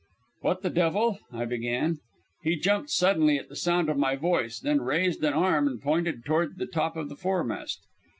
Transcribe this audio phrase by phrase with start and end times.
[0.39, 1.99] "What the devil" I began.
[2.41, 6.25] He jumped suddenly at the sound of my voice, then raised an arm and pointed
[6.25, 7.81] toward the top of the foremast.